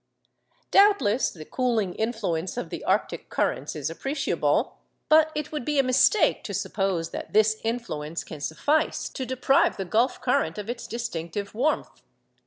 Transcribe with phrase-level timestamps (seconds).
[0.71, 5.83] Doubtless the cooling influence of the arctic currents is appreciable; but it would be a
[5.83, 10.87] mistake to suppose that this influence can suffice to deprive the Gulf current of its
[10.87, 12.01] distinctive warmth.